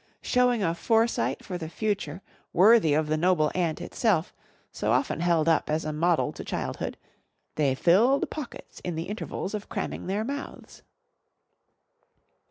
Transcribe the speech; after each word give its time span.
Showing 0.23 0.63
a 0.63 0.73
foresight 0.73 1.45
for 1.45 1.59
the 1.59 1.69
future, 1.69 2.23
worthy 2.53 2.95
of 2.95 3.05
the 3.05 3.17
noble 3.17 3.51
ant 3.53 3.79
itself, 3.79 4.33
so 4.71 4.91
often 4.91 5.19
held 5.19 5.47
up 5.47 5.69
as 5.69 5.85
a 5.85 5.93
model 5.93 6.31
to 6.31 6.43
childhood, 6.43 6.97
they 7.53 7.75
filled 7.75 8.27
pockets 8.31 8.79
in 8.79 8.95
the 8.95 9.03
intervals 9.03 9.53
of 9.53 9.69
cramming 9.69 10.07
their 10.07 10.23
mouths. 10.23 10.81